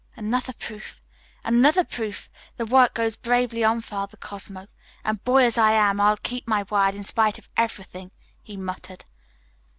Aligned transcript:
"Another 0.15 0.53
proof, 0.53 0.99
another 1.43 1.83
proof! 1.83 2.27
The 2.57 2.65
work 2.65 2.95
goes 2.95 3.15
bravely 3.15 3.63
on, 3.63 3.81
Father 3.81 4.17
Cosmo; 4.17 4.65
and 5.05 5.23
boy 5.23 5.43
as 5.43 5.59
I 5.59 5.73
am, 5.73 6.01
I'll 6.01 6.17
keep 6.17 6.47
my 6.47 6.63
word 6.71 6.95
in 6.95 7.03
spite 7.03 7.37
of 7.37 7.51
everything," 7.55 8.09
he 8.41 8.57
muttered. 8.57 9.03